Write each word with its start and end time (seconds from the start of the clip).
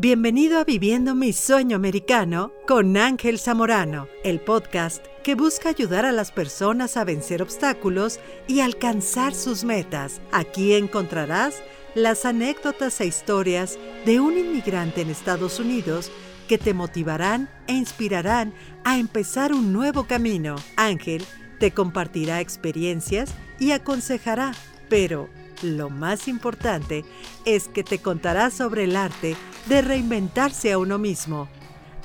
Bienvenido 0.00 0.60
a 0.60 0.64
Viviendo 0.64 1.16
mi 1.16 1.32
Sueño 1.32 1.74
Americano 1.74 2.52
con 2.68 2.96
Ángel 2.96 3.40
Zamorano, 3.40 4.06
el 4.22 4.38
podcast 4.38 5.04
que 5.24 5.34
busca 5.34 5.70
ayudar 5.70 6.06
a 6.06 6.12
las 6.12 6.30
personas 6.30 6.96
a 6.96 7.02
vencer 7.02 7.42
obstáculos 7.42 8.20
y 8.46 8.60
alcanzar 8.60 9.34
sus 9.34 9.64
metas. 9.64 10.20
Aquí 10.30 10.74
encontrarás 10.74 11.56
las 11.96 12.26
anécdotas 12.26 13.00
e 13.00 13.06
historias 13.06 13.76
de 14.06 14.20
un 14.20 14.38
inmigrante 14.38 15.00
en 15.00 15.10
Estados 15.10 15.58
Unidos 15.58 16.12
que 16.46 16.58
te 16.58 16.74
motivarán 16.74 17.50
e 17.66 17.72
inspirarán 17.72 18.54
a 18.84 19.00
empezar 19.00 19.52
un 19.52 19.72
nuevo 19.72 20.04
camino. 20.04 20.54
Ángel 20.76 21.24
te 21.58 21.72
compartirá 21.72 22.40
experiencias 22.40 23.34
y 23.58 23.72
aconsejará, 23.72 24.52
pero 24.88 25.28
lo 25.62 25.90
más 25.90 26.28
importante 26.28 27.04
es 27.44 27.66
que 27.66 27.82
te 27.82 27.98
contará 27.98 28.50
sobre 28.50 28.84
el 28.84 28.94
arte 28.94 29.34
de 29.68 29.82
reinventarse 29.82 30.72
a 30.72 30.78
uno 30.78 30.98
mismo. 30.98 31.48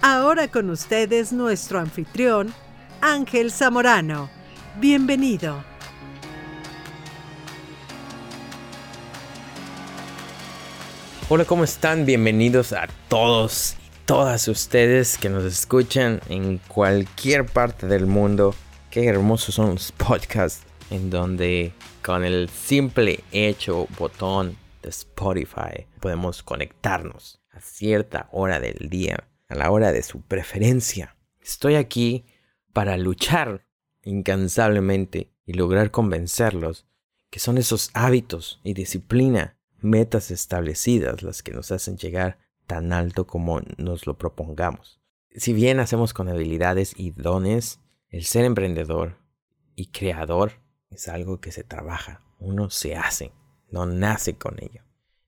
Ahora 0.01 0.49
con 0.49 0.69
ustedes 0.69 1.31
nuestro 1.31 1.79
anfitrión, 1.79 2.53
Ángel 2.99 3.51
Zamorano. 3.51 4.29
Bienvenido. 4.79 5.63
Hola, 11.29 11.45
¿cómo 11.45 11.63
están? 11.63 12.05
Bienvenidos 12.05 12.73
a 12.73 12.87
todos 13.07 13.75
y 13.79 14.05
todas 14.05 14.49
ustedes 14.49 15.17
que 15.17 15.29
nos 15.29 15.45
escuchan 15.45 16.19
en 16.27 16.57
cualquier 16.67 17.45
parte 17.45 17.87
del 17.87 18.07
mundo. 18.07 18.53
Qué 18.89 19.05
hermosos 19.05 19.55
son 19.55 19.71
los 19.71 19.91
podcasts 19.93 20.63
en 20.89 21.09
donde 21.09 21.71
con 22.01 22.25
el 22.25 22.49
simple 22.49 23.23
hecho 23.31 23.87
botón 23.97 24.57
de 24.81 24.89
Spotify 24.89 25.87
podemos 26.01 26.43
conectarnos 26.43 27.42
a 27.53 27.61
cierta 27.61 28.27
hora 28.31 28.59
del 28.59 28.89
día, 28.89 29.29
a 29.47 29.55
la 29.55 29.71
hora 29.71 29.91
de 29.91 30.03
su 30.03 30.21
preferencia. 30.21 31.15
Estoy 31.41 31.75
aquí 31.75 32.25
para 32.73 32.97
luchar 32.97 33.65
incansablemente 34.03 35.31
y 35.45 35.53
lograr 35.53 35.91
convencerlos 35.91 36.87
que 37.29 37.39
son 37.39 37.57
esos 37.57 37.89
hábitos 37.93 38.59
y 38.63 38.73
disciplina, 38.73 39.57
metas 39.79 40.31
establecidas 40.31 41.23
las 41.23 41.41
que 41.41 41.51
nos 41.51 41.71
hacen 41.71 41.97
llegar 41.97 42.37
tan 42.67 42.93
alto 42.93 43.25
como 43.25 43.61
nos 43.77 44.05
lo 44.05 44.17
propongamos. 44.17 45.01
Si 45.35 45.53
bien 45.53 45.79
hacemos 45.79 46.13
con 46.13 46.29
habilidades 46.29 46.93
y 46.95 47.11
dones, 47.11 47.79
el 48.09 48.25
ser 48.25 48.45
emprendedor 48.45 49.17
y 49.75 49.87
creador 49.87 50.61
es 50.91 51.07
algo 51.07 51.41
que 51.41 51.51
se 51.51 51.63
trabaja, 51.63 52.21
uno 52.37 52.69
se 52.69 52.95
hace, 52.95 53.33
no 53.71 53.87
nace 53.87 54.37
con 54.37 54.61
ello. 54.61 54.83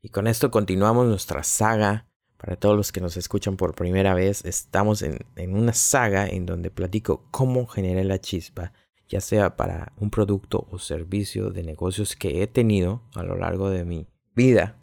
Y 0.05 0.09
con 0.09 0.27
esto 0.27 0.51
continuamos 0.51 1.07
nuestra 1.07 1.41
saga. 1.41 2.07
Para 2.45 2.57
todos 2.57 2.77
los 2.77 2.91
que 2.91 3.01
nos 3.01 3.17
escuchan 3.17 3.57
por 3.57 3.73
primera 3.73 4.13
vez, 4.13 4.45
estamos 4.45 5.01
en, 5.01 5.17
una 5.55 5.73
saga 5.73 6.27
en 6.27 6.45
donde 6.45 6.69
platico 6.69 7.25
cómo 7.31 7.65
generé 7.65 8.03
la 8.03 8.21
chispa, 8.21 8.71
ya 9.09 9.19
sea 9.19 9.55
para 9.55 9.93
un 9.97 10.11
producto 10.11 10.67
o 10.69 10.77
servicio 10.77 11.49
de 11.49 11.63
negocios 11.63 12.15
que 12.15 12.43
he 12.43 12.45
tenido 12.45 13.01
a 13.15 13.23
lo 13.23 13.35
largo 13.35 13.71
de 13.71 13.83
mi 13.83 14.05
vida, 14.35 14.77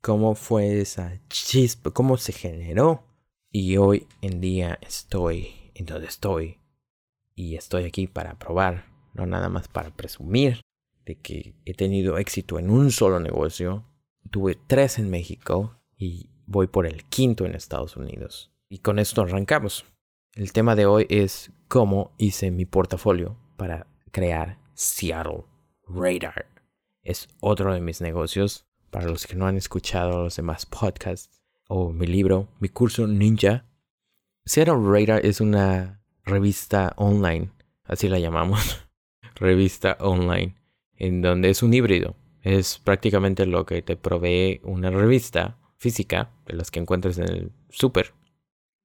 cómo 0.00 0.36
fue 0.36 0.80
esa 0.80 1.20
chispa, 1.28 1.90
cómo 1.90 2.18
se 2.18 2.32
generó. 2.32 3.02
Y 3.50 3.78
hoy 3.78 4.06
en 4.20 4.40
día 4.40 4.78
estoy 4.80 5.72
en 5.74 5.86
donde 5.86 6.06
estoy. 6.06 6.60
Y 7.34 7.56
estoy 7.56 7.82
aquí 7.82 8.06
para 8.06 8.38
probar 8.38 8.84
no 9.12 9.26
nada 9.26 9.48
más 9.48 9.66
para 9.66 9.90
presumir 9.90 10.60
de 11.04 11.16
que 11.16 11.56
he 11.64 11.74
tenido 11.74 12.16
éxito 12.16 12.60
en 12.60 12.70
un 12.70 12.92
solo 12.92 13.18
negocio. 13.18 13.84
Tuve 14.30 14.56
tres 14.68 15.00
en 15.00 15.10
México 15.10 15.80
y 15.96 16.28
voy 16.52 16.68
por 16.68 16.86
el 16.86 17.04
quinto 17.04 17.44
en 17.46 17.54
Estados 17.54 17.96
Unidos. 17.96 18.52
Y 18.68 18.78
con 18.78 18.98
esto 18.98 19.22
arrancamos. 19.22 19.84
El 20.34 20.52
tema 20.52 20.76
de 20.76 20.86
hoy 20.86 21.06
es 21.08 21.50
cómo 21.66 22.12
hice 22.18 22.50
mi 22.50 22.66
portafolio 22.66 23.36
para 23.56 23.86
crear 24.12 24.58
Seattle 24.74 25.44
Radar. 25.88 26.46
Es 27.02 27.28
otro 27.40 27.74
de 27.74 27.80
mis 27.80 28.00
negocios. 28.00 28.66
Para 28.90 29.08
los 29.08 29.26
que 29.26 29.34
no 29.34 29.46
han 29.46 29.56
escuchado 29.56 30.22
los 30.22 30.36
demás 30.36 30.66
podcasts 30.66 31.42
o 31.66 31.90
mi 31.90 32.06
libro, 32.06 32.48
mi 32.60 32.68
curso 32.68 33.06
Ninja. 33.06 33.64
Seattle 34.44 34.74
Radar 34.82 35.24
es 35.24 35.40
una 35.40 36.02
revista 36.24 36.92
online, 36.96 37.50
así 37.84 38.08
la 38.08 38.18
llamamos, 38.18 38.86
revista 39.36 39.96
online, 40.00 40.56
en 40.96 41.22
donde 41.22 41.48
es 41.48 41.62
un 41.62 41.72
híbrido. 41.72 42.16
Es 42.42 42.78
prácticamente 42.78 43.46
lo 43.46 43.64
que 43.64 43.80
te 43.80 43.96
provee 43.96 44.60
una 44.64 44.90
revista 44.90 45.56
física, 45.82 46.30
de 46.46 46.54
las 46.54 46.70
que 46.70 46.78
encuentras 46.78 47.18
en 47.18 47.28
el 47.28 47.52
super, 47.68 48.14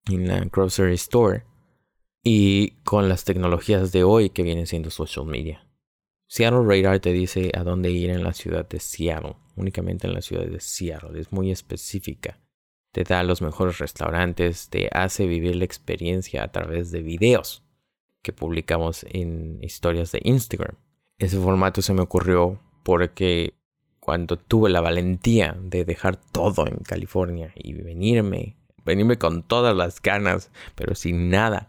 en 0.10 0.28
la 0.28 0.40
grocery 0.40 0.96
store, 0.96 1.44
y 2.24 2.72
con 2.84 3.08
las 3.08 3.24
tecnologías 3.24 3.92
de 3.92 4.04
hoy 4.04 4.32
que 4.32 4.42
vienen 4.42 4.66
siendo 4.66 4.90
social 4.90 5.28
media. 5.28 5.64
Seattle 6.28 6.64
Radar 6.66 7.00
te 7.00 7.14
dice 7.14 7.52
a 7.54 7.64
dónde 7.64 7.92
ir 7.92 8.10
en 8.10 8.24
la 8.24 8.34
ciudad 8.34 8.68
de 8.68 8.80
Seattle, 8.80 9.36
únicamente 9.56 10.08
en 10.08 10.16
la 10.16 10.22
ciudad 10.22 10.48
de 10.48 10.60
Seattle, 10.60 11.20
es 11.20 11.32
muy 11.32 11.52
específica. 11.52 12.40
Te 12.92 13.04
da 13.04 13.22
los 13.22 13.44
mejores 13.44 13.78
restaurantes, 13.78 14.68
te 14.70 14.90
hace 14.92 15.28
vivir 15.28 15.56
la 15.56 15.66
experiencia 15.66 16.44
a 16.44 16.52
través 16.52 16.90
de 16.90 17.04
videos 17.04 17.64
que 18.24 18.34
publicamos 18.34 19.06
en 19.08 19.60
historias 19.62 20.12
de 20.12 20.22
Instagram. 20.24 20.76
Ese 21.20 21.38
formato 21.38 21.84
se 21.84 21.94
me 21.94 22.02
ocurrió 22.02 22.60
porque 22.84 23.54
cuando 24.08 24.38
tuve 24.38 24.70
la 24.70 24.80
valentía 24.80 25.58
de 25.62 25.84
dejar 25.84 26.16
todo 26.16 26.66
en 26.66 26.78
California 26.78 27.52
y 27.56 27.74
venirme, 27.74 28.56
venirme 28.86 29.18
con 29.18 29.44
todas 29.44 29.76
las 29.76 30.02
ganas, 30.02 30.50
pero 30.76 30.96
sin 30.96 31.30
nada, 31.30 31.68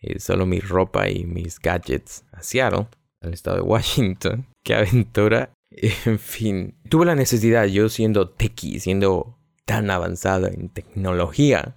eh, 0.00 0.18
solo 0.18 0.46
mi 0.46 0.58
ropa 0.58 1.08
y 1.08 1.22
mis 1.26 1.60
gadgets 1.60 2.24
a 2.32 2.42
Seattle, 2.42 2.88
al 3.20 3.34
estado 3.34 3.58
de 3.58 3.62
Washington. 3.62 4.48
Qué 4.64 4.74
aventura. 4.74 5.52
En 6.04 6.18
fin, 6.18 6.74
tuve 6.88 7.06
la 7.06 7.14
necesidad, 7.14 7.66
yo 7.66 7.88
siendo 7.88 8.30
techie, 8.30 8.80
siendo 8.80 9.38
tan 9.64 9.88
avanzado 9.92 10.48
en 10.48 10.70
tecnología, 10.70 11.76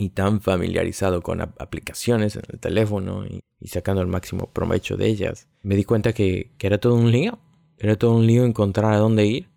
y 0.00 0.08
tan 0.08 0.40
familiarizado 0.40 1.20
con 1.20 1.42
aplicaciones 1.42 2.34
en 2.34 2.42
el 2.48 2.58
teléfono 2.58 3.26
y, 3.26 3.42
sacando 3.68 4.00
el 4.00 4.08
máximo 4.08 4.46
provecho 4.46 4.96
de 4.96 5.06
ellas, 5.06 5.46
me 5.62 5.76
di 5.76 5.84
cuenta 5.84 6.14
que, 6.14 6.50
era 6.58 6.78
todo 6.78 6.94
un 6.94 7.12
lío. 7.12 7.38
Era 7.80 7.96
todo 7.96 8.14
un 8.14 8.26
lío 8.26 8.44
encontrar 8.44 8.92
a 8.92 8.98
dónde 8.98 9.26
ir. 9.26 9.48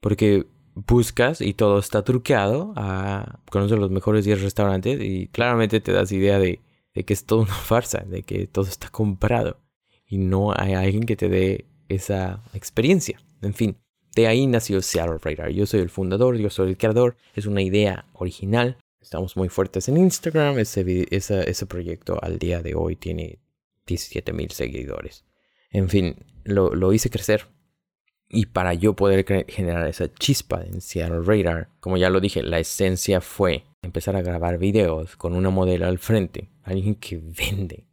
Porque 0.00 0.46
buscas 0.74 1.40
y 1.40 1.54
todo 1.54 1.78
está 1.78 2.02
truqueado 2.02 2.74
a 2.76 3.40
conocer 3.50 3.78
los 3.78 3.90
mejores 3.90 4.24
10 4.24 4.42
restaurantes 4.42 5.00
y 5.00 5.28
claramente 5.28 5.80
te 5.80 5.92
das 5.92 6.12
idea 6.12 6.38
de, 6.38 6.60
que 6.92 7.12
es 7.12 7.24
todo 7.24 7.42
una 7.42 7.54
farsa, 7.54 8.04
de 8.06 8.22
que 8.22 8.46
todo 8.46 8.66
está 8.66 8.88
comprado 8.88 9.58
y 10.06 10.18
no 10.18 10.52
hay 10.54 10.74
alguien 10.74 11.04
que 11.04 11.16
te 11.16 11.28
dé 11.28 11.66
esa 11.88 12.42
experiencia. 12.52 13.20
En 13.42 13.54
fin, 13.54 13.76
de 14.14 14.26
ahí 14.26 14.46
nació 14.46 14.82
Seattle 14.82 15.18
Radar. 15.22 15.50
Yo 15.50 15.66
soy 15.66 15.80
el 15.80 15.90
fundador, 15.90 16.36
yo 16.36 16.50
soy 16.50 16.70
el 16.70 16.76
creador. 16.76 17.16
Es 17.34 17.46
una 17.46 17.62
idea 17.62 18.06
original 18.12 18.76
Estamos 19.02 19.36
muy 19.36 19.48
fuertes 19.48 19.88
en 19.88 19.96
Instagram. 19.96 20.58
Ese, 20.58 21.06
ese 21.10 21.66
proyecto 21.66 22.18
al 22.22 22.38
día 22.38 22.62
de 22.62 22.74
hoy 22.74 22.94
tiene 22.96 23.40
17 23.86 24.32
mil 24.32 24.52
seguidores. 24.52 25.24
En 25.70 25.88
fin, 25.88 26.16
lo, 26.44 26.74
lo, 26.74 26.92
hice 26.92 27.10
crecer. 27.10 27.48
Y 28.34 28.46
para 28.46 28.72
yo 28.72 28.96
poder 28.96 29.26
generar 29.46 29.86
esa 29.86 30.10
chispa 30.10 30.62
en 30.62 30.80
Seattle 30.80 31.20
Radar, 31.20 31.68
como 31.80 31.98
ya 31.98 32.08
lo 32.08 32.18
dije, 32.18 32.42
la 32.42 32.58
esencia 32.58 33.20
fue 33.20 33.64
empezar 33.82 34.16
a 34.16 34.22
grabar 34.22 34.56
videos 34.56 35.16
con 35.16 35.34
una 35.34 35.50
modelo 35.50 35.86
al 35.86 35.98
frente, 35.98 36.48
alguien 36.62 36.94
que 36.94 37.18
vende. 37.18 37.84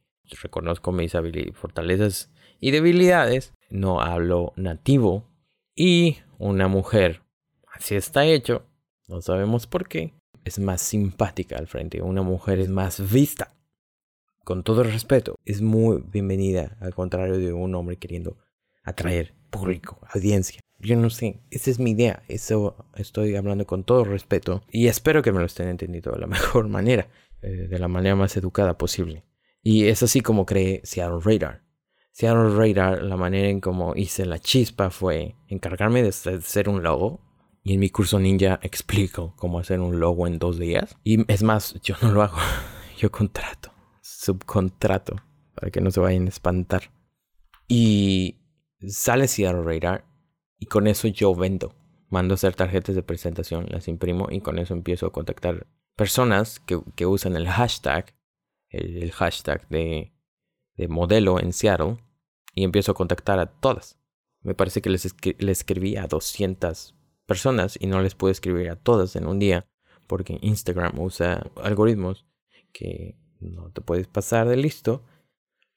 Reconozco 0.42 0.94
mis 0.94 1.12
fortalezas 1.56 2.32
y 2.62 2.72
debilidades, 2.72 3.54
no 3.70 4.00
hablo 4.00 4.54
nativo 4.56 5.26
y 5.76 6.20
una 6.38 6.70
mujer. 6.70 7.22
Así 7.74 7.96
está 7.96 8.26
hecho, 8.26 8.66
no 9.10 9.22
sabemos 9.22 9.68
por 9.68 9.90
qué, 9.90 10.14
es 10.46 10.58
más 10.58 10.82
simpática 10.82 11.58
al 11.58 11.68
frente, 11.68 12.02
una 12.02 12.22
mujer 12.22 12.60
es 12.60 12.70
más 12.70 13.12
vista. 13.12 13.58
Con 14.46 14.64
todo 14.64 14.84
el 14.84 14.94
respeto, 14.94 15.36
es 15.44 15.62
muy 15.62 16.02
bienvenida, 16.02 16.78
al 16.80 16.96
contrario 16.96 17.38
de 17.38 17.52
un 17.52 17.76
hombre 17.76 17.98
queriendo 17.98 18.38
atraer 18.84 19.39
público, 19.50 20.00
audiencia. 20.14 20.62
Yo 20.80 20.96
no 20.96 21.10
sé, 21.10 21.42
esa 21.52 21.72
es 21.72 21.80
mi 21.80 21.92
idea, 21.92 22.24
eso 22.30 22.88
estoy 22.96 23.36
hablando 23.36 23.66
con 23.68 23.84
todo 23.84 24.06
respeto 24.06 24.64
y 24.72 24.88
espero 24.88 25.22
que 25.22 25.34
me 25.34 25.40
lo 25.40 25.46
estén 25.46 25.68
entendiendo 25.68 26.12
de 26.12 26.20
la 26.20 26.28
mejor 26.28 26.70
manera, 26.70 27.10
eh, 27.42 27.68
de 27.70 27.80
la 27.80 27.88
manera 27.88 28.16
más 28.16 28.38
educada 28.38 28.78
posible. 28.78 29.26
Y 29.62 29.88
es 29.88 30.04
así 30.04 30.22
como 30.22 30.46
creé 30.46 30.82
Seattle 30.84 31.20
Radar. 31.22 31.64
Seattle 32.12 32.56
Radar, 32.56 33.04
la 33.04 33.18
manera 33.18 33.50
en 33.50 33.60
como 33.60 33.96
hice 33.96 34.26
la 34.26 34.40
chispa 34.40 34.90
fue 34.90 35.36
encargarme 35.48 36.02
de 36.02 36.10
hacer 36.10 36.70
un 36.70 36.82
logo 36.82 37.22
y 37.64 37.74
en 37.74 37.80
mi 37.80 37.90
curso 37.90 38.20
ninja 38.20 38.60
explico 38.64 39.34
cómo 39.36 39.60
hacer 39.60 39.80
un 39.80 40.00
logo 40.00 40.28
en 40.28 40.40
dos 40.40 40.58
días. 40.60 40.98
Y 41.04 41.30
es 41.32 41.44
más, 41.44 41.76
yo 41.82 41.96
no 42.02 42.12
lo 42.12 42.24
hago. 42.24 42.38
Yo 42.98 43.10
contrato, 43.10 43.72
subcontrato, 44.02 45.16
para 45.56 45.72
que 45.72 45.80
no 45.80 45.90
se 45.90 46.02
vayan 46.02 46.26
a 46.26 46.30
espantar. 46.30 46.92
Y 47.70 48.39
sale 48.88 49.28
Seattle 49.28 49.64
Radar 49.64 50.06
y 50.58 50.66
con 50.66 50.88
eso 50.88 51.08
yo 51.08 51.34
vendo. 51.36 51.76
mando 52.10 52.34
a 52.34 52.36
hacer 52.36 52.56
tarjetas 52.56 52.96
de 52.96 53.04
presentación, 53.04 53.68
las 53.70 53.88
imprimo 53.88 54.28
y 54.32 54.42
con 54.42 54.58
eso 54.58 54.74
empiezo 54.74 55.06
a 55.06 55.12
contactar 55.12 55.68
personas 55.96 56.60
que, 56.60 56.82
que 56.96 57.06
usan 57.06 57.36
el 57.36 57.48
hashtag, 57.48 58.16
el, 58.70 59.12
hashtag 59.12 59.68
de, 59.70 60.12
de, 60.76 60.88
modelo 60.88 61.40
en 61.40 61.54
Seattle 61.54 61.98
y 62.56 62.64
empiezo 62.64 62.94
a 62.94 62.96
contactar 62.96 63.38
a 63.40 63.46
todas. 63.46 64.00
Me 64.42 64.56
parece 64.56 64.82
que 64.82 64.90
les, 64.90 65.14
les 65.38 65.60
escribí 65.60 65.98
a 65.98 66.08
200 66.08 66.96
personas 67.28 67.78
y 67.80 67.86
no 67.86 68.02
les 68.02 68.16
puedo 68.16 68.32
escribir 68.32 68.70
a 68.72 68.76
todas 68.76 69.16
en 69.16 69.28
un 69.28 69.38
día 69.38 69.68
porque 70.08 70.40
Instagram 70.42 71.00
usa 71.00 71.52
algoritmos 71.58 72.26
que 72.74 73.16
no 73.40 73.72
te 73.72 73.82
puedes 73.82 74.08
pasar 74.08 74.48
de 74.48 74.58
listo 74.58 75.04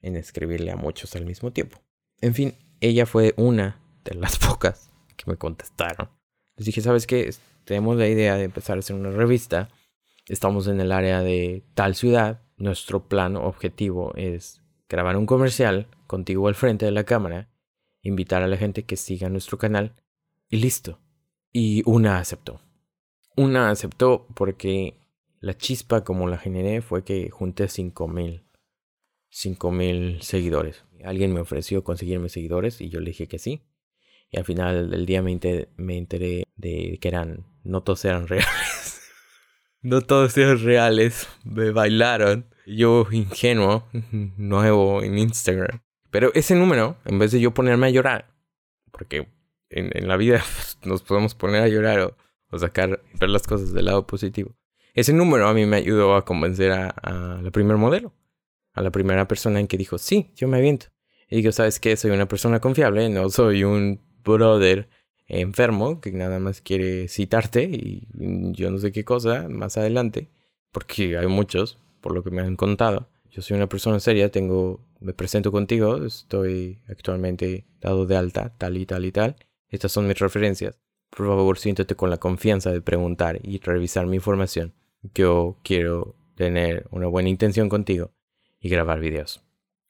en 0.01 0.15
escribirle 0.15 0.71
a 0.71 0.75
muchos 0.75 1.15
al 1.15 1.25
mismo 1.25 1.51
tiempo. 1.51 1.77
En 2.21 2.33
fin, 2.33 2.55
ella 2.83 3.05
fue 3.05 3.33
una 3.37 3.79
de 4.03 4.15
las 4.15 4.37
pocas 4.47 4.91
que 5.15 5.29
me 5.29 5.37
contestaron. 5.37 6.09
Les 6.55 6.65
dije, 6.65 6.81
¿sabes 6.81 7.07
qué? 7.07 7.33
Tenemos 7.63 7.97
la 7.97 8.07
idea 8.07 8.35
de 8.35 8.43
empezar 8.43 8.77
a 8.77 8.79
hacer 8.79 8.95
una 8.95 9.11
revista. 9.11 9.69
Estamos 10.27 10.67
en 10.67 10.79
el 10.79 10.91
área 10.91 11.21
de 11.21 11.63
tal 11.73 11.95
ciudad. 11.95 12.41
Nuestro 12.57 13.07
plan 13.07 13.35
objetivo 13.35 14.13
es 14.15 14.61
grabar 14.89 15.17
un 15.17 15.25
comercial 15.25 15.87
contigo 16.07 16.47
al 16.47 16.55
frente 16.55 16.85
de 16.85 16.91
la 16.91 17.03
cámara, 17.03 17.49
invitar 18.01 18.43
a 18.43 18.47
la 18.47 18.57
gente 18.57 18.83
que 18.83 18.97
siga 18.97 19.29
nuestro 19.29 19.57
canal 19.57 19.95
y 20.49 20.57
listo. 20.57 20.99
Y 21.51 21.83
una 21.85 22.19
aceptó. 22.19 22.61
Una 23.35 23.69
aceptó 23.69 24.27
porque 24.35 24.97
la 25.39 25.57
chispa 25.57 26.03
como 26.03 26.27
la 26.27 26.37
generé 26.37 26.81
fue 26.81 27.03
que 27.03 27.29
junté 27.29 27.67
5000 27.67 28.43
5000 29.29 30.21
seguidores. 30.21 30.83
Alguien 31.03 31.33
me 31.33 31.41
ofreció 31.41 31.83
conseguirme 31.83 32.29
seguidores 32.29 32.81
y 32.81 32.89
yo 32.89 32.99
le 32.99 33.11
dije 33.11 33.27
que 33.27 33.39
sí. 33.39 33.63
Y 34.31 34.37
al 34.37 34.45
final 34.45 34.89
del 34.89 35.05
día 35.05 35.21
me, 35.21 35.39
me 35.77 35.97
enteré 35.97 36.45
de 36.55 36.97
que 36.99 37.07
eran, 37.07 37.45
no 37.63 37.83
todos 37.83 38.03
eran 38.05 38.27
reales. 38.27 39.01
no 39.81 40.01
todos 40.01 40.37
eran 40.37 40.63
reales. 40.63 41.27
Me 41.43 41.71
bailaron. 41.71 42.47
Yo 42.65 43.05
ingenuo, 43.11 43.87
nuevo 44.37 45.03
en 45.03 45.17
Instagram. 45.17 45.81
Pero 46.09 46.31
ese 46.33 46.55
número, 46.55 46.97
en 47.05 47.19
vez 47.19 47.31
de 47.31 47.41
yo 47.41 47.53
ponerme 47.53 47.87
a 47.87 47.89
llorar, 47.89 48.33
porque 48.91 49.27
en, 49.69 49.89
en 49.93 50.07
la 50.07 50.17
vida 50.17 50.43
nos 50.85 51.01
podemos 51.01 51.35
poner 51.35 51.61
a 51.61 51.67
llorar 51.67 52.15
o, 52.49 52.59
sacar, 52.59 53.01
ver 53.19 53.29
las 53.29 53.47
cosas 53.47 53.73
del 53.73 53.85
lado 53.85 54.05
positivo. 54.05 54.55
Ese 54.93 55.11
número 55.11 55.47
a 55.47 55.53
mí 55.53 55.65
me 55.65 55.77
ayudó 55.77 56.15
a 56.15 56.23
convencer 56.23 56.71
a, 56.71 57.41
la 57.41 57.51
primer 57.51 57.77
modelo, 57.77 58.13
a 58.73 58.81
la 58.81 58.91
primera 58.91 59.27
persona 59.27 59.59
en 59.59 59.67
que 59.67 59.77
dijo, 59.77 59.97
sí, 59.97 60.31
yo 60.35 60.47
me 60.47 60.57
aviento. 60.57 60.92
Y 61.33 61.37
digo, 61.37 61.51
¿sabes 61.51 61.79
qué? 61.79 61.97
Soy 61.97 62.11
una 62.11 62.27
persona 62.27 62.59
confiable, 62.59 63.09
no 63.09 63.27
soy 63.31 63.63
un 63.63 63.99
brother 64.23 64.87
enfermo 65.25 65.99
que 65.99 66.11
nada 66.11 66.37
más 66.37 66.61
quiere 66.61 67.07
citarte 67.07 67.63
y 67.63 68.07
yo 68.51 68.69
no 68.69 68.77
sé 68.77 68.91
qué 68.91 69.03
cosa 69.03 69.47
más 69.49 69.77
adelante, 69.77 70.29
porque 70.71 71.17
hay 71.17 71.25
muchos, 71.25 71.79
por 72.01 72.13
lo 72.13 72.23
que 72.23 72.29
me 72.29 72.43
han 72.43 72.55
contado. 72.55 73.09
Yo 73.31 73.41
soy 73.41 73.57
una 73.57 73.67
persona 73.67 73.99
seria, 73.99 74.29
tengo, 74.29 74.79
me 74.99 75.13
presento 75.13 75.51
contigo, 75.51 76.05
estoy 76.05 76.79
actualmente 76.87 77.65
dado 77.81 78.05
de 78.05 78.15
alta, 78.15 78.53
tal 78.59 78.77
y 78.77 78.85
tal 78.85 79.03
y 79.03 79.11
tal. 79.11 79.35
Estas 79.69 79.91
son 79.91 80.07
mis 80.07 80.19
referencias. 80.19 80.77
Por 81.09 81.25
favor, 81.25 81.57
siéntate 81.57 81.95
con 81.95 82.11
la 82.11 82.17
confianza 82.17 82.71
de 82.71 82.81
preguntar 82.81 83.39
y 83.41 83.59
revisar 83.59 84.05
mi 84.05 84.17
información 84.17 84.73
yo 85.13 85.57
quiero 85.63 86.15
tener 86.35 86.87
una 86.91 87.07
buena 87.07 87.29
intención 87.29 87.69
contigo 87.69 88.11
y 88.59 88.69
grabar 88.69 88.99
videos. 88.99 89.43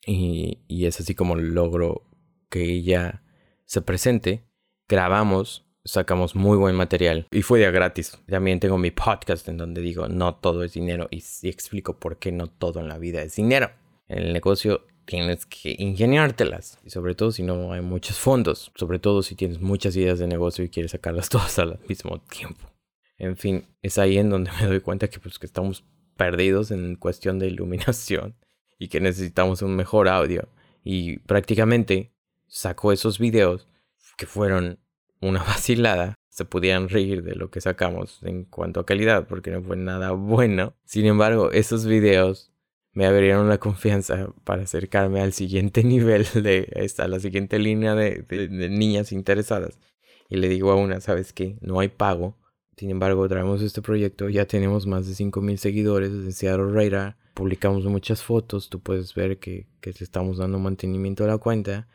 Y, 0.06 0.86
es 0.86 1.00
así 1.00 1.16
como 1.16 1.36
logro 1.36 2.04
que 2.50 2.64
ella 2.64 3.24
se 3.66 3.82
presente. 3.82 4.44
Grabamos, 4.88 5.66
sacamos 5.86 6.36
muy 6.36 6.58
buen 6.58 6.76
material 6.76 7.28
y 7.32 7.42
fue 7.42 7.60
de 7.60 7.72
gratis. 7.72 8.20
También 8.28 8.60
tengo 8.60 8.78
mi 8.78 8.92
podcast 8.92 9.48
en 9.48 9.58
donde 9.58 9.82
digo 9.82 10.08
no 10.08 10.36
todo 10.36 10.64
es 10.64 10.74
dinero 10.74 11.08
y, 11.10 11.24
y 11.42 11.50
explico 11.50 12.00
por 12.00 12.18
qué 12.18 12.32
no 12.32 12.48
todo 12.48 12.80
en 12.80 12.90
la 12.90 12.98
vida 12.98 13.22
es 13.22 13.36
dinero. 13.36 13.72
En 14.08 14.20
el 14.20 14.34
negocio 14.34 14.86
tienes 15.06 15.46
que 15.46 15.76
ingeniártelas. 15.78 16.80
Y 16.84 16.90
sobre 16.90 17.16
todo 17.16 17.32
si 17.32 17.44
no 17.44 17.72
hay 17.72 17.82
muchos 17.82 18.18
fondos. 18.18 18.72
Sobre 18.76 19.00
todo 19.00 19.24
si 19.24 19.36
tienes 19.36 19.60
muchas 19.62 19.96
ideas 19.96 20.20
de 20.20 20.28
negocio 20.28 20.64
y 20.64 20.70
quieres 20.70 20.92
sacarlas 20.92 21.30
todas 21.30 21.58
al 21.60 21.80
mismo 21.88 22.20
tiempo. 22.22 22.70
En 23.18 23.38
fin, 23.38 23.66
es 23.82 23.98
ahí 23.98 24.18
en 24.18 24.30
donde 24.30 24.52
me 24.60 24.68
doy 24.68 24.82
cuenta 24.82 25.08
que, 25.08 25.20
pues, 25.20 25.40
que 25.40 25.46
estamos 25.46 25.86
perdidos 26.18 26.72
en 26.72 26.96
cuestión 26.96 27.40
de 27.40 27.48
iluminación 27.48 28.36
y 28.80 28.88
que 28.88 29.00
necesitamos 29.00 29.62
un 29.62 29.76
mejor 29.76 30.08
audio. 30.08 30.48
Y 30.84 31.20
prácticamente 31.20 32.12
sacó 32.48 32.92
esos 32.92 33.20
videos 33.20 33.68
que 34.18 34.26
fueron 34.26 34.80
una 35.22 35.44
vacilada. 35.44 36.16
Se 36.30 36.46
pudieran 36.46 36.90
reír 36.90 37.24
de 37.24 37.36
lo 37.36 37.52
que 37.52 37.62
sacamos 37.62 38.20
en 38.24 38.46
cuanto 38.46 38.80
a 38.80 38.86
calidad 38.86 39.28
porque 39.28 39.52
no 39.52 39.62
fue 39.62 39.78
nada 39.78 40.12
bueno. 40.12 40.74
Sin 40.84 41.06
embargo, 41.06 41.52
esos 41.52 41.86
videos 41.86 42.52
me 42.94 43.06
abrieron 43.06 43.50
la 43.50 43.60
confianza 43.60 44.34
para 44.44 44.64
acercarme 44.64 45.22
al 45.22 45.34
siguiente 45.34 45.84
nivel 45.86 46.26
de 46.34 46.68
esta, 46.74 47.08
la 47.08 47.20
siguiente 47.20 47.60
línea 47.60 47.96
de, 47.96 48.26
niñas 48.70 49.12
interesadas. 49.12 49.80
Y 50.30 50.38
le 50.38 50.50
digo 50.50 50.72
a 50.72 50.76
una, 50.76 51.02
¿sabes 51.02 51.34
qué? 51.34 51.58
No 51.62 51.80
hay 51.80 51.90
pago 51.90 52.36
sin 52.78 52.90
embargo, 52.90 53.28
traemos 53.28 53.62
este 53.62 53.82
proyecto, 53.82 54.30
ya 54.30 54.46
tenemos 54.46 54.88
más 54.88 55.08
de 55.08 55.14
5.000 55.14 55.58
seguidores 55.58 56.10
en 56.10 56.32
Seattle 56.32 56.72
Radar, 56.72 57.18
publicamos 57.34 57.86
muchas 57.86 58.24
fotos, 58.24 58.70
tú 58.70 58.80
puedes 58.80 59.14
ver 59.14 59.40
que, 59.40 59.68
que 59.82 59.92
estamos 59.92 60.38
dando 60.38 60.60
mantenimiento 60.60 61.24
a 61.24 61.28
la 61.28 61.38
cuenta 61.38 61.88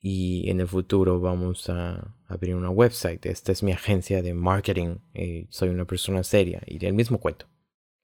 y 0.00 0.48
en 0.50 0.60
el 0.60 0.68
futuro 0.68 1.20
vamos 1.20 1.68
a 1.68 2.14
abrir 2.26 2.54
una 2.54 2.70
website. 2.70 3.24
Esta 3.26 3.52
es 3.52 3.62
mi 3.62 3.72
agencia 3.72 4.22
de 4.22 4.34
marketing, 4.34 4.96
eh, 5.14 5.46
soy 5.50 5.68
una 5.68 5.84
persona 5.84 6.24
seria 6.24 6.60
y 6.66 6.78
del 6.78 6.94
mismo 6.94 7.18
cuento. 7.18 7.46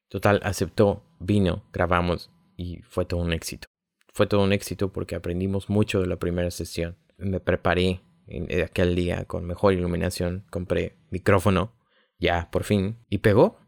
Total, 0.08 0.40
aceptó, 0.44 1.02
vino, 1.18 1.64
grabamos 1.72 2.30
y 2.56 2.82
fue 2.82 3.04
todo 3.04 3.20
un 3.20 3.32
éxito. 3.32 3.66
Fue 4.12 4.26
todo 4.26 4.42
un 4.42 4.52
éxito 4.52 4.92
porque 4.92 5.14
aprendimos 5.14 5.68
mucho 5.68 6.00
de 6.00 6.06
la 6.06 6.16
primera 6.16 6.50
sesión. 6.50 6.96
Me 7.18 7.40
preparé 7.40 8.00
en 8.26 8.62
aquel 8.62 8.94
día 8.94 9.24
con 9.24 9.44
mejor 9.44 9.72
iluminación, 9.72 10.44
compré 10.50 10.96
micrófono 11.10 11.72
ya, 12.18 12.48
por 12.50 12.64
fin. 12.64 12.96
Y 13.08 13.18
pegó. 13.18 13.58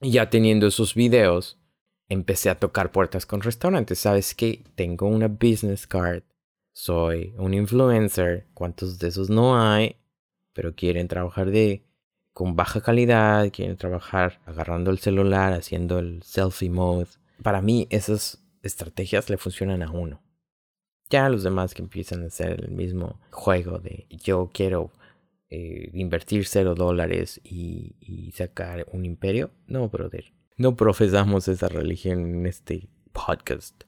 Y 0.00 0.12
ya 0.12 0.28
teniendo 0.28 0.66
esos 0.66 0.94
videos, 0.94 1.58
empecé 2.08 2.50
a 2.50 2.58
tocar 2.58 2.92
puertas 2.92 3.26
con 3.26 3.40
restaurantes. 3.40 3.98
¿Sabes 3.98 4.34
qué? 4.34 4.62
Tengo 4.74 5.06
una 5.08 5.28
business 5.28 5.86
card. 5.86 6.22
Soy 6.72 7.34
un 7.38 7.54
influencer. 7.54 8.46
¿Cuántos 8.54 8.98
de 8.98 9.08
esos 9.08 9.30
no 9.30 9.60
hay? 9.60 9.96
Pero 10.52 10.74
quieren 10.74 11.08
trabajar 11.08 11.50
de 11.50 11.82
con 12.32 12.54
baja 12.54 12.82
calidad, 12.82 13.50
quieren 13.50 13.76
trabajar 13.76 14.40
agarrando 14.44 14.90
el 14.90 14.98
celular, 14.98 15.54
haciendo 15.54 15.98
el 15.98 16.22
selfie 16.22 16.68
mode. 16.68 17.08
Para 17.42 17.62
mí 17.62 17.86
esas 17.88 18.44
estrategias 18.62 19.30
le 19.30 19.38
funcionan 19.38 19.82
a 19.82 19.90
uno. 19.90 20.20
Ya 21.08 21.28
los 21.30 21.44
demás 21.44 21.72
que 21.72 21.82
empiezan 21.82 22.24
a 22.24 22.26
hacer 22.26 22.60
el 22.64 22.72
mismo 22.72 23.20
juego 23.30 23.78
de 23.78 24.06
yo 24.10 24.50
quiero 24.52 24.90
eh, 25.48 25.90
invertir 25.94 26.46
cero 26.46 26.74
dólares 26.74 27.40
y, 27.42 27.96
y 28.00 28.32
sacar 28.32 28.86
un 28.92 29.06
imperio. 29.06 29.50
No, 29.66 29.88
brother. 29.88 30.35
No 30.56 30.76
profesamos 30.76 31.48
esa 31.48 31.68
religión 31.68 32.20
en 32.20 32.46
este 32.46 32.88
podcast. 33.12 33.84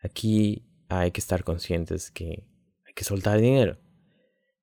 Aquí 0.00 0.66
hay 0.88 1.10
que 1.10 1.20
estar 1.20 1.44
conscientes 1.44 2.10
que 2.10 2.46
hay 2.86 2.94
que 2.94 3.04
soltar 3.04 3.40
dinero. 3.40 3.78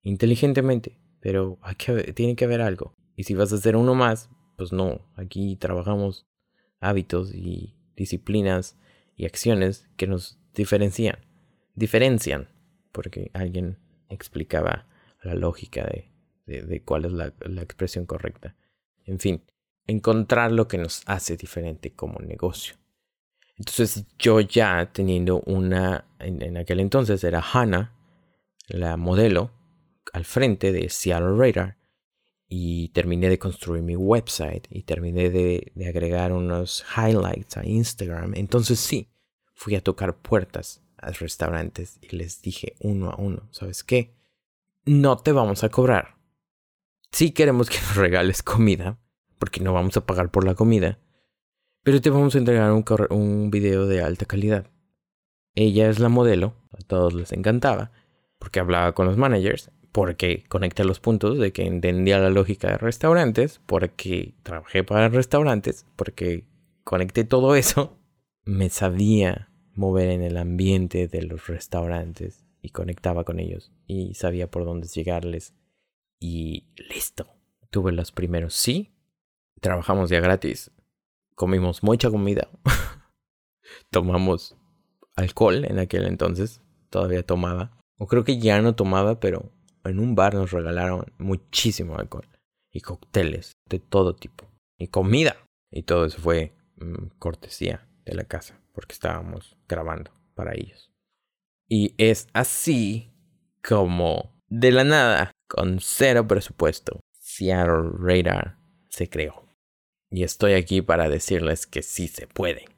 Inteligentemente. 0.01 0.99
Pero 1.19 1.57
hay 1.61 1.75
que, 1.75 2.13
tiene 2.13 2.35
que 2.35 2.45
haber 2.45 2.61
algo. 2.61 2.93
Y 3.15 3.23
si 3.23 3.33
vas 3.33 3.51
a 3.51 3.55
hacer 3.55 3.75
uno 3.75 3.95
más, 3.95 4.29
pues 4.57 4.71
no. 4.71 5.11
Aquí 5.15 5.55
trabajamos 5.55 6.27
hábitos 6.79 7.33
y 7.33 7.75
disciplinas 7.95 8.77
y 9.15 9.25
acciones 9.25 9.89
que 9.97 10.07
nos 10.07 10.39
diferencian. 10.53 11.19
Diferencian. 11.75 12.49
Porque 12.91 13.31
alguien 13.33 13.79
explicaba 14.09 14.87
la 15.23 15.35
lógica 15.35 15.83
de 15.83 16.15
de, 16.45 16.81
cuál 16.83 17.05
es 17.05 17.11
la, 17.11 17.27
expresión 17.61 18.05
correcta. 18.05 18.55
En 19.05 19.19
fin, 19.19 19.43
encontrar 19.87 20.51
lo 20.51 20.67
que 20.67 20.77
nos 20.77 21.03
hace 21.05 21.37
diferente 21.37 21.91
como 21.91 22.19
negocio. 22.19 22.75
Entonces 23.57 24.05
yo 24.19 24.41
ya 24.41 24.91
teniendo 24.91 25.41
una, 25.41 26.05
en, 26.19 26.57
aquel 26.57 26.79
entonces 26.79 27.23
era 27.23 27.41
Hannah, 27.41 27.93
la 28.67 28.97
modelo, 28.97 29.51
al 30.11 30.25
frente 30.25 30.71
de 30.71 30.89
Seattle 30.89 31.35
Radar, 31.37 31.77
y 32.47 32.89
terminé 32.89 33.29
de 33.29 33.39
construir 33.39 33.81
mi 33.81 33.95
website 33.95 34.67
y 34.69 34.83
terminé 34.83 35.29
de, 35.29 35.71
agregar 35.87 36.31
unos 36.31 36.85
highlights 36.95 37.57
a 37.57 37.65
Instagram. 37.65 38.33
Entonces 38.35 38.79
sí, 38.79 39.09
fui 39.53 39.75
a 39.75 39.81
tocar 39.81 40.17
puertas 40.17 40.81
a 40.97 41.11
restaurantes 41.11 41.97
y 42.01 42.15
les 42.15 42.41
dije 42.41 42.75
uno 42.79 43.09
a 43.09 43.15
uno, 43.15 43.47
¿sabes 43.51 43.83
qué? 43.83 44.13
No 44.85 45.17
te 45.17 45.31
vamos 45.31 45.63
a 45.63 45.69
cobrar 45.69 46.15
sí 47.15 47.31
queremos 47.31 47.69
que 47.69 47.77
nos 47.77 47.95
regales 47.95 48.43
comida, 48.43 48.99
porque 49.39 49.61
no 49.61 49.73
vamos 49.73 49.97
a 49.97 50.05
pagar 50.05 50.29
por 50.31 50.45
la 50.45 50.55
comida, 50.55 50.99
pero 51.83 52.01
te 52.01 52.09
vamos 52.09 52.35
a 52.35 52.39
entregar 52.39 52.71
un, 52.71 53.51
video 53.51 53.85
de 53.85 54.01
alta 54.01 54.25
calidad. 54.25 54.67
Ella 55.53 55.89
es 55.89 55.99
la 55.99 56.09
modelo, 56.09 56.55
a 56.71 56.81
todos 56.81 57.13
les 57.13 57.31
encantaba, 57.31 57.91
porque 58.39 58.59
hablaba 58.59 58.93
con 58.93 59.05
los 59.05 59.17
managers, 59.17 59.71
porque 59.91 60.43
conecté 60.49 60.83
los 60.83 60.99
puntos 60.99 61.37
de 61.37 61.53
que 61.53 61.65
entendía 61.65 62.19
la 62.19 62.29
lógica 62.29 62.69
de 62.69 62.77
restaurantes, 62.77 63.61
porque 63.65 64.33
trabajé 64.43 64.83
para 64.83 65.09
restaurantes, 65.09 65.85
porque 65.95 66.45
conecté 66.83 67.23
todo 67.23 67.55
eso, 67.55 67.97
me 68.43 68.69
sabía 68.69 69.51
mover 69.75 70.09
en 70.09 70.23
el 70.23 70.37
ambiente 70.37 71.07
de 71.07 71.21
los 71.21 71.47
restaurantes 71.47 72.45
y 72.61 72.69
conectaba 72.69 73.23
con 73.23 73.39
ellos 73.39 73.71
y 73.85 74.15
sabía 74.15 74.49
por 74.49 74.65
dónde 74.65 74.87
llegarles 74.87 75.53
y 76.19 76.67
listo. 76.89 77.27
Tuve 77.69 77.91
los 77.91 78.11
primeros 78.11 78.55
sí, 78.55 78.94
trabajamos 79.65 80.11
ya 80.11 80.19
gratis, 80.19 80.69
comimos 81.33 81.81
mucha 81.81 82.11
comida, 82.11 82.47
tomamos 83.89 84.55
alcohol 85.15 85.65
en 85.65 85.79
aquel 85.79 86.05
entonces, 86.05 86.61
todavía 86.91 87.23
tomaba, 87.23 87.81
o 87.97 88.05
creo 88.05 88.23
que 88.23 88.37
ya 88.37 88.61
no 88.61 88.75
tomaba, 88.75 89.19
pero 89.19 89.51
en 89.83 89.97
un 89.97 90.13
bar 90.13 90.35
nos 90.35 90.51
regalaron 90.51 91.11
muchísimo 91.17 91.97
alcohol 91.97 92.27
y 92.71 92.81
cócteles 92.81 93.53
de 93.67 93.79
todo 93.79 94.15
tipo 94.15 94.45
y 94.77 94.89
comida. 94.89 95.35
Y 95.71 95.81
todo 95.81 96.05
eso 96.05 96.19
fue 96.19 96.55
mm, 96.75 97.17
cortesía 97.17 97.87
de 98.05 98.13
la 98.13 98.25
casa 98.25 98.61
porque 98.71 98.93
estábamos 98.93 99.57
grabando 99.67 100.11
para 100.35 100.53
ellos. 100.53 100.91
Y 101.67 101.95
es 101.97 102.27
así 102.33 103.11
como 103.67 104.31
de 104.47 104.71
la 104.71 104.83
nada, 104.83 105.31
con 105.47 105.79
cero 105.79 106.27
presupuesto, 106.27 106.99
Seattle 107.19 107.89
Radar 107.97 108.59
se 108.89 109.09
creó. 109.09 109.44
Y 110.15 110.23
estoy 110.23 110.53
aquí 110.53 110.81
para 110.81 111.09
decirles 111.09 111.67
que 111.67 111.81
sí 111.81 112.07
se 112.07 112.25
puede. 112.25 112.69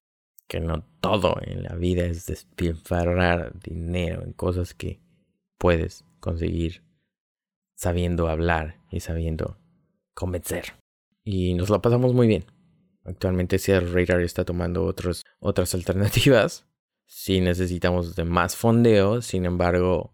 Que 0.47 0.59
no 0.59 0.83
todo 1.01 1.37
en 1.43 1.61
la 1.61 1.75
vida 1.75 2.03
es 2.03 2.25
despilfarrar 2.25 3.53
dinero 3.59 4.23
en 4.23 4.33
cosas 4.33 4.73
que 4.73 4.99
puedes 5.59 6.03
conseguir 6.19 6.81
sabiendo 7.75 8.27
hablar 8.27 8.81
y 8.89 9.01
sabiendo 9.01 9.59
convencer. 10.15 10.73
Y 11.23 11.53
nos 11.53 11.69
la 11.69 11.79
pasamos 11.79 12.11
muy 12.15 12.25
bien. 12.25 12.43
Actualmente 13.03 13.59
Seattle 13.59 13.91
Radar 13.91 14.21
está 14.21 14.43
tomando 14.43 14.83
otras 14.85 15.75
alternativas. 15.75 16.65
Si 17.05 17.39
necesitamos 17.39 18.15
de 18.15 18.23
más 18.23 18.55
fondeo, 18.55 19.21
sin 19.21 19.45
embargo, 19.45 20.11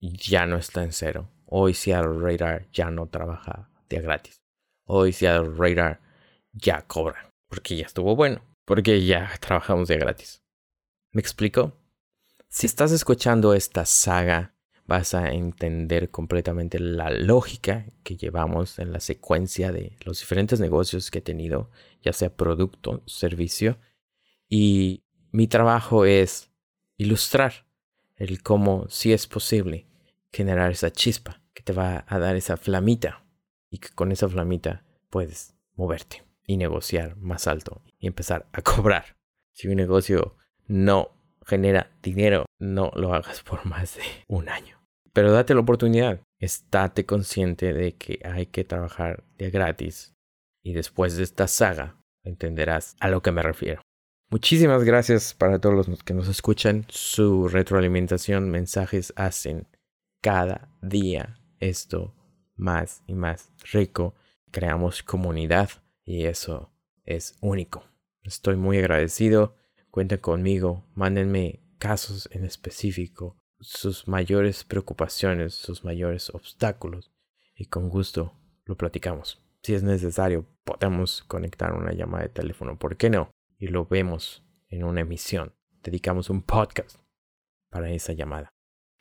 ya 0.00 0.44
no 0.44 0.56
está 0.56 0.82
en 0.82 0.90
cero. 0.90 1.30
Hoy 1.46 1.72
Seattle 1.72 2.18
Radar 2.18 2.66
ya 2.72 2.90
no 2.90 3.06
trabaja 3.06 3.70
de 3.88 4.00
gratis. 4.00 4.42
Hoy 4.86 5.12
Seattle 5.12 5.54
Radar 5.56 6.07
ya 6.60 6.82
cobra. 6.82 7.32
Porque 7.48 7.76
ya 7.76 7.86
estuvo 7.86 8.14
bueno. 8.16 8.42
Porque 8.64 9.04
ya 9.04 9.30
trabajamos 9.40 9.88
de 9.88 9.96
gratis. 9.96 10.42
¿Me 11.12 11.20
explico? 11.20 11.76
Si 12.48 12.66
estás 12.66 12.92
escuchando 12.92 13.54
esta 13.54 13.84
saga 13.86 14.54
vas 14.88 15.12
a 15.12 15.32
entender 15.32 16.10
completamente 16.10 16.80
la 16.80 17.10
lógica 17.10 17.84
que 18.02 18.16
llevamos 18.16 18.78
en 18.78 18.90
la 18.90 19.00
secuencia 19.00 19.70
de 19.70 19.96
los 20.04 20.18
diferentes 20.18 20.60
negocios 20.60 21.10
que 21.10 21.18
he 21.18 21.22
tenido, 21.22 21.70
ya 22.02 22.14
sea 22.14 22.34
producto, 22.34 23.02
servicio. 23.06 23.78
Y 24.48 25.04
mi 25.30 25.46
trabajo 25.46 26.06
es 26.06 26.50
ilustrar 26.96 27.66
el 28.16 28.42
cómo 28.42 28.86
si 28.88 29.12
es 29.12 29.26
posible 29.26 29.86
generar 30.32 30.70
esa 30.70 30.90
chispa 30.90 31.42
que 31.52 31.62
te 31.62 31.74
va 31.74 32.04
a 32.08 32.18
dar 32.18 32.36
esa 32.36 32.56
flamita 32.56 33.24
y 33.70 33.78
que 33.78 33.90
con 33.90 34.10
esa 34.10 34.26
flamita 34.26 34.84
puedes 35.10 35.54
moverte 35.76 36.27
y 36.48 36.56
negociar 36.56 37.14
más 37.18 37.46
alto 37.46 37.82
y 38.00 38.08
empezar 38.08 38.48
a 38.52 38.62
cobrar. 38.62 39.16
Si 39.52 39.68
un 39.68 39.76
negocio 39.76 40.36
no 40.66 41.10
genera 41.46 41.92
dinero, 42.02 42.46
no 42.58 42.90
lo 42.96 43.14
hagas 43.14 43.42
por 43.42 43.64
más 43.66 43.96
de 43.96 44.02
un 44.26 44.48
año. 44.48 44.82
Pero 45.12 45.30
date 45.30 45.54
la 45.54 45.60
oportunidad. 45.60 46.20
Estate 46.38 47.06
consciente 47.06 47.72
de 47.72 47.96
que 47.96 48.20
hay 48.24 48.46
que 48.46 48.64
trabajar 48.64 49.24
de 49.36 49.50
gratis. 49.50 50.14
Y 50.62 50.72
después 50.72 51.16
de 51.16 51.22
esta 51.22 51.46
saga 51.46 51.96
entenderás 52.22 52.96
a 53.00 53.08
lo 53.08 53.22
que 53.22 53.32
me 53.32 53.42
refiero. 53.42 53.82
Muchísimas 54.30 54.84
gracias 54.84 55.34
para 55.34 55.58
todos 55.58 55.88
los 55.88 56.02
que 56.02 56.14
nos 56.14 56.28
escuchan. 56.28 56.86
Su 56.88 57.48
retroalimentación, 57.48 58.50
mensajes 58.50 59.12
hacen 59.16 59.66
cada 60.22 60.68
día 60.82 61.40
esto 61.60 62.14
más 62.56 63.02
y 63.06 63.14
más 63.14 63.52
rico. 63.72 64.14
Creamos 64.50 65.02
comunidad 65.02 65.70
y 66.08 66.24
eso 66.24 66.72
es 67.04 67.36
único. 67.42 67.84
Estoy 68.22 68.56
muy 68.56 68.78
agradecido. 68.78 69.56
Cuenten 69.90 70.18
conmigo. 70.18 70.86
Mándenme 70.94 71.60
casos 71.78 72.30
en 72.32 72.46
específico 72.46 73.36
sus 73.60 74.08
mayores 74.08 74.64
preocupaciones, 74.64 75.52
sus 75.52 75.84
mayores 75.84 76.30
obstáculos 76.30 77.12
y 77.54 77.66
con 77.66 77.90
gusto 77.90 78.32
lo 78.64 78.74
platicamos. 78.78 79.44
Si 79.62 79.74
es 79.74 79.82
necesario, 79.82 80.46
podemos 80.64 81.24
conectar 81.24 81.74
una 81.74 81.92
llamada 81.92 82.22
de 82.22 82.30
teléfono, 82.30 82.78
¿por 82.78 82.96
qué 82.96 83.10
no? 83.10 83.30
Y 83.58 83.66
lo 83.66 83.84
vemos 83.84 84.42
en 84.68 84.84
una 84.84 85.02
emisión. 85.02 85.52
Dedicamos 85.82 86.30
un 86.30 86.40
podcast 86.40 86.96
para 87.68 87.90
esa 87.90 88.14
llamada. 88.14 88.48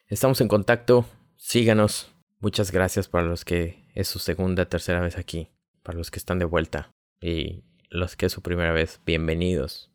Estamos 0.08 0.42
en 0.42 0.50
contacto, 0.50 1.06
síganos. 1.38 2.14
Muchas 2.40 2.72
gracias 2.72 3.08
para 3.08 3.28
los 3.28 3.46
que 3.46 3.88
es 3.96 4.10
su 4.10 4.20
segunda, 4.20 4.68
tercera 4.68 5.00
vez 5.00 5.18
aquí, 5.18 5.54
para 5.84 5.98
los 5.98 6.12
que 6.12 6.20
están 6.20 6.40
de 6.40 6.46
vuelta 6.46 6.92
y 7.22 7.64
los 7.90 8.16
que 8.16 8.28
es 8.28 8.32
su 8.32 8.42
primera 8.42 8.72
vez, 8.72 9.02
bienvenidos. 9.06 9.92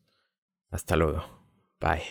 Hasta 0.71 0.97
luego. 0.97 1.25
Bye. 1.81 2.03